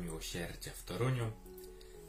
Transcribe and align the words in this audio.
Miłosierdzia 0.00 0.70
w 0.70 0.84
Toruniu. 0.84 1.30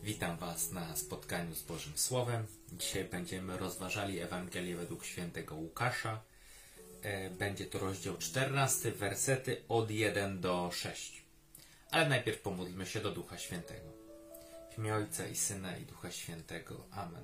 Witam 0.04 0.38
Was 0.38 0.72
na 0.72 0.96
spotkaniu 0.96 1.56
z 1.56 1.64
Bożym 1.64 1.98
Słowem. 1.98 2.46
Dzisiaj 2.74 3.04
będziemy 3.04 3.58
rozważali 3.58 4.20
Ewangelię 4.20 4.76
według 4.76 5.06
świętego 5.06 5.56
Łukasza. 5.56 6.22
E, 7.02 7.30
Będzie 7.30 7.66
to 7.66 7.80
rozdział 7.80 8.18
14, 8.18 8.92
wersety 8.92 9.62
od 9.70 9.92
1 9.92 10.42
do 10.42 10.72
6. 10.74 11.24
Ale 11.92 12.10
najpierw 12.10 12.42
pomódlmy 12.42 12.86
się 12.86 13.00
do 13.00 13.12
Ducha 13.12 13.38
Świętego. 13.38 13.90
W 14.72 14.78
imię 14.78 14.96
Ojca 14.96 15.28
i 15.28 15.36
Syna 15.36 15.78
i 15.78 15.86
Ducha 15.86 16.12
Świętego. 16.12 16.86
Amen. 16.92 17.24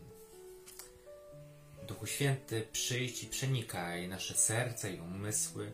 Duchu 1.88 2.08
Święty, 2.08 2.68
przyjdź 2.72 3.24
i 3.24 3.28
przenikaj 3.28 4.08
nasze 4.08 4.34
serca 4.34 4.90
i 4.90 5.00
umysły. 5.00 5.72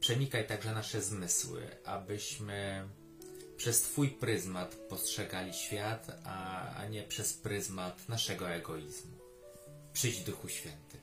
Przenikaj 0.00 0.46
także 0.46 0.72
nasze 0.74 1.02
zmysły, 1.02 1.66
abyśmy 1.84 2.88
przez 3.56 3.82
Twój 3.82 4.08
pryzmat 4.08 4.74
postrzegali 4.74 5.54
świat, 5.54 6.20
a, 6.24 6.68
a 6.74 6.86
nie 6.86 7.02
przez 7.02 7.34
pryzmat 7.34 8.08
naszego 8.08 8.50
egoizmu. 8.50 9.18
Przyjdź 9.92 10.20
Duchu 10.20 10.48
Święty. 10.48 10.98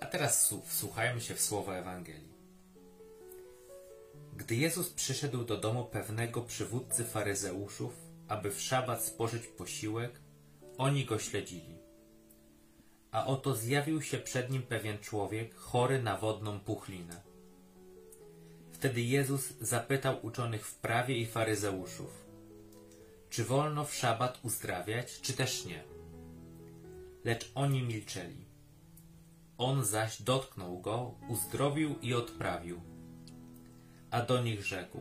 A 0.00 0.06
teraz 0.06 0.54
wsłuchajmy 0.66 1.20
się 1.20 1.34
w 1.34 1.40
słowa 1.40 1.74
Ewangelii. 1.74 2.34
Gdy 4.36 4.56
Jezus 4.56 4.90
przyszedł 4.90 5.44
do 5.44 5.56
domu 5.56 5.84
pewnego 5.84 6.42
przywódcy 6.42 7.04
faryzeuszów, 7.04 7.92
aby 8.28 8.50
w 8.50 8.60
szabat 8.60 9.04
spożyć 9.04 9.46
posiłek, 9.46 10.20
oni 10.78 11.04
go 11.04 11.18
śledzili. 11.18 11.78
A 13.10 13.26
oto 13.26 13.54
zjawił 13.54 14.02
się 14.02 14.18
przed 14.18 14.50
nim 14.50 14.62
pewien 14.62 14.98
człowiek, 14.98 15.54
chory 15.54 16.02
na 16.02 16.16
wodną 16.16 16.60
puchlinę. 16.60 17.33
Wtedy 18.84 19.02
Jezus 19.02 19.58
zapytał 19.60 20.26
uczonych 20.26 20.66
w 20.66 20.74
prawie 20.74 21.18
i 21.18 21.26
faryzeuszów, 21.26 22.24
czy 23.30 23.44
wolno 23.44 23.84
w 23.84 23.94
szabat 23.94 24.38
uzdrawiać, 24.42 25.20
czy 25.20 25.32
też 25.32 25.64
nie. 25.64 25.84
Lecz 27.24 27.52
oni 27.54 27.82
milczeli. 27.82 28.44
On 29.58 29.84
zaś 29.84 30.22
dotknął 30.22 30.80
go, 30.80 31.14
uzdrowił 31.28 31.98
i 32.02 32.14
odprawił. 32.14 32.80
A 34.10 34.22
do 34.22 34.42
nich 34.42 34.66
rzekł, 34.66 35.00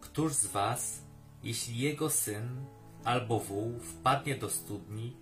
któż 0.00 0.32
z 0.32 0.46
was, 0.46 1.02
jeśli 1.42 1.78
jego 1.78 2.10
syn 2.10 2.64
albo 3.04 3.40
wół 3.40 3.80
wpadnie 3.80 4.36
do 4.36 4.50
studni, 4.50 5.16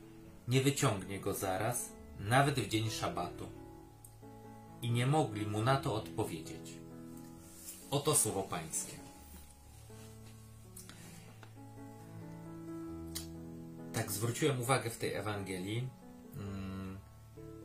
nie 0.49 0.61
wyciągnie 0.61 1.21
go 1.21 1.35
zaraz, 1.35 1.93
nawet 2.19 2.61
w 2.61 2.69
dzień 2.69 2.91
szabatu? 2.91 3.49
I 4.83 4.91
nie 4.91 5.07
mogli 5.07 5.47
mu 5.47 5.63
na 5.63 5.77
to 5.77 5.95
odpowiedzieć. 5.95 6.84
Oto 7.91 8.15
słowo 8.15 8.43
Pańskie. 8.43 8.93
Tak 13.93 14.13
zwróciłem 14.13 14.61
uwagę 14.61 14.91
w 14.91 14.99
tej 14.99 15.15
Ewangelii, 15.15 15.89
mm, 16.37 16.99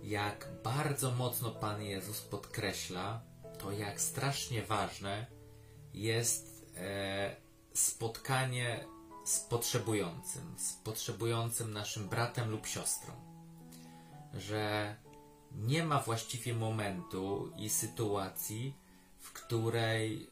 jak 0.04 0.48
bardzo 0.64 1.12
mocno 1.12 1.52
Pan 1.52 1.84
Jezus 1.84 2.22
podkreśla 2.22 3.22
to, 3.60 3.72
jak 3.72 4.02
strasznie 4.02 4.64
ważne 4.64 5.26
jest 5.94 6.66
e, 6.78 7.36
spotkanie 7.74 8.86
z 9.26 9.40
potrzebującym, 9.40 10.56
z 10.58 10.74
potrzebującym 10.74 11.74
naszym 11.74 12.10
bratem 12.10 12.50
lub 12.52 12.68
siostrą. 12.68 13.14
Że 14.34 14.96
nie 15.56 15.84
ma 15.84 16.00
właściwie 16.00 16.54
momentu 16.54 17.52
i 17.58 17.70
sytuacji, 17.70 18.79
w 19.20 19.34
której, 19.34 20.30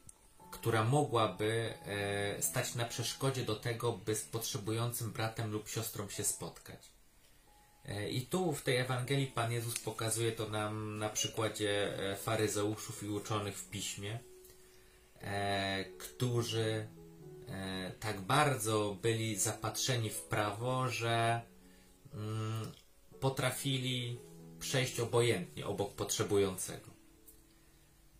która 0.50 0.84
mogłaby 0.84 1.74
e, 1.86 2.42
stać 2.42 2.74
na 2.74 2.84
przeszkodzie 2.84 3.44
do 3.44 3.56
tego, 3.56 3.92
by 3.92 4.14
z 4.14 4.22
potrzebującym 4.24 5.12
bratem 5.12 5.52
lub 5.52 5.68
siostrą 5.68 6.08
się 6.08 6.24
spotkać. 6.24 6.92
E, 7.84 8.10
I 8.10 8.22
tu 8.26 8.52
w 8.52 8.62
tej 8.62 8.76
Ewangelii 8.76 9.26
Pan 9.26 9.52
Jezus 9.52 9.78
pokazuje 9.78 10.32
to 10.32 10.48
nam 10.48 10.98
na 10.98 11.08
przykładzie 11.08 11.98
e, 12.12 12.16
faryzeuszów 12.16 13.02
i 13.02 13.08
uczonych 13.08 13.58
w 13.58 13.70
piśmie, 13.70 14.18
e, 15.20 15.84
którzy 15.84 16.88
e, 17.48 17.92
tak 18.00 18.20
bardzo 18.20 18.96
byli 19.02 19.36
zapatrzeni 19.36 20.10
w 20.10 20.22
prawo, 20.22 20.88
że 20.88 21.40
mm, 22.14 22.72
potrafili 23.20 24.18
przejść 24.60 25.00
obojętnie 25.00 25.66
obok 25.66 25.94
potrzebującego. 25.94 26.90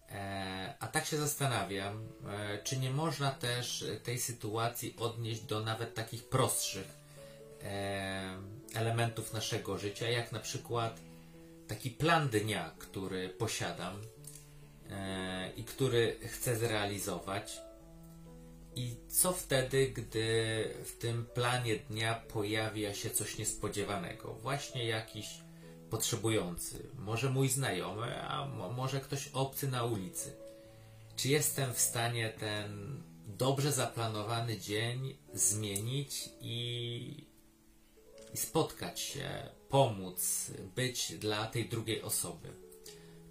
E, 0.09 0.58
a 0.81 0.87
tak 0.87 1.07
się 1.07 1.17
zastanawiam, 1.17 2.09
e, 2.29 2.59
czy 2.65 2.79
nie 2.79 2.91
można 2.91 3.31
też 3.31 3.85
tej 4.03 4.19
sytuacji 4.19 4.95
odnieść 4.99 5.41
do 5.41 5.61
nawet 5.61 5.95
takich 5.95 6.29
prostszych 6.29 6.89
e, 7.63 8.39
elementów 8.75 9.33
naszego 9.33 9.79
życia, 9.79 10.11
jak 10.11 10.33
na 10.33 10.39
przykład 10.41 11.01
taki 11.69 11.91
plan 11.91 12.29
dnia, 12.29 12.75
który 12.79 13.29
posiadam 13.29 14.03
e, 14.91 15.53
i 15.57 15.65
który 15.65 16.19
chcę 16.29 16.57
zrealizować. 16.57 17.61
I 18.75 18.97
co 19.09 19.33
wtedy, 19.33 19.89
gdy 19.89 20.69
w 20.85 20.99
tym 20.99 21.27
planie 21.35 21.77
dnia 21.77 22.15
pojawia 22.15 22.95
się 22.95 23.11
coś 23.11 23.39
niespodziewanego? 23.39 24.35
Właśnie 24.35 24.87
jakiś 24.87 25.29
potrzebujący, 25.91 26.89
może 26.99 27.31
mój 27.31 27.49
znajomy, 27.49 28.23
a 28.23 28.47
mo- 28.47 28.69
może 28.69 29.01
ktoś 29.01 29.29
obcy 29.29 29.69
na 29.69 29.85
ulicy. 29.85 30.48
Czy 31.19 31.29
jestem 31.29 31.75
w 31.75 31.81
stanie 31.81 32.31
ten 32.31 33.03
dobrze 33.27 33.73
zaplanowany 33.73 34.59
dzień 34.59 35.17
zmienić 35.35 36.29
i, 36.41 37.27
i 38.35 38.37
spotkać 38.37 39.01
się, 39.01 39.49
pomóc, 39.69 40.51
być 40.77 41.13
dla 41.19 41.47
tej 41.47 41.69
drugiej 41.69 42.03
osoby? 42.03 42.49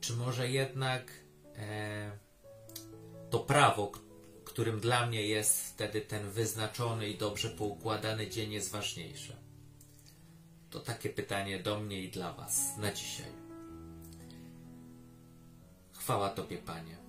Czy 0.02 0.14
może 0.14 0.50
jednak 0.50 1.12
e, 1.56 2.12
to 3.30 3.40
prawo, 3.40 3.92
którym 4.46 4.80
dla 4.80 5.06
mnie 5.06 5.28
jest 5.28 5.68
wtedy 5.68 6.02
ten 6.02 6.30
wyznaczony 6.30 7.10
i 7.10 7.18
dobrze 7.18 7.50
poukładany 7.50 8.30
dzień, 8.30 8.52
jest 8.52 8.72
ważniejsze? 8.72 9.36
To 10.70 10.80
takie 10.80 11.10
pytanie 11.10 11.60
do 11.60 11.80
mnie 11.80 12.02
i 12.02 12.12
dla 12.12 12.34
Was 12.34 12.78
na 12.78 12.92
dzisiaj. 12.92 13.32
Chwała 15.94 16.30
Tobie, 16.30 16.58
Panie. 16.58 17.07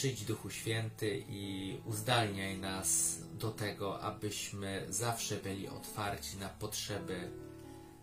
Przyjdź 0.00 0.24
Duchu 0.24 0.50
Święty 0.50 1.24
i 1.28 1.76
uzdalniaj 1.84 2.58
nas 2.58 3.18
do 3.32 3.50
tego, 3.50 4.00
abyśmy 4.00 4.86
zawsze 4.88 5.36
byli 5.36 5.68
otwarci 5.68 6.36
na 6.36 6.48
potrzeby 6.48 7.30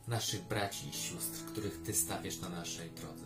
naszych 0.07 0.41
braci 0.41 0.89
i 0.89 0.93
sióstr, 0.93 1.45
których 1.45 1.81
Ty 1.83 1.93
stawiasz 1.93 2.39
na 2.39 2.49
naszej 2.49 2.89
drodze. 2.91 3.25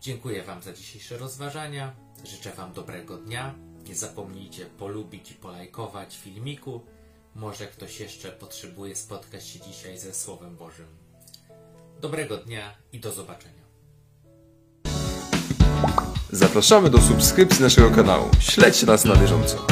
Dziękuję 0.00 0.42
Wam 0.42 0.62
za 0.62 0.72
dzisiejsze 0.72 1.18
rozważania. 1.18 1.94
Życzę 2.24 2.52
Wam 2.52 2.72
dobrego 2.72 3.16
dnia. 3.16 3.54
Nie 3.86 3.94
zapomnijcie 3.94 4.66
polubić 4.66 5.30
i 5.30 5.34
polajkować 5.34 6.16
filmiku. 6.16 6.80
Może 7.34 7.66
ktoś 7.66 8.00
jeszcze 8.00 8.32
potrzebuje 8.32 8.96
spotkać 8.96 9.46
się 9.46 9.60
dzisiaj 9.60 9.98
ze 9.98 10.14
Słowem 10.14 10.56
Bożym. 10.56 10.88
Dobrego 12.00 12.36
dnia 12.36 12.76
i 12.92 13.00
do 13.00 13.12
zobaczenia. 13.12 13.61
Zapraszamy 16.32 16.90
do 16.90 17.00
subskrypcji 17.00 17.62
naszego 17.62 17.90
kanału. 17.90 18.28
Śledź 18.40 18.82
nas 18.82 19.04
na 19.04 19.16
bieżąco. 19.16 19.66